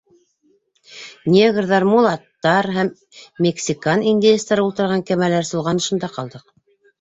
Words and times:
Негрҙар, 1.33 1.85
мулаттар 1.89 2.69
һәм 2.77 2.89
мексикан 3.47 4.07
индеецтары 4.13 4.65
ултырған 4.71 5.05
кәмәләр 5.11 5.47
солғанышында 5.51 6.11
ҡалдыҡ. 6.19 6.45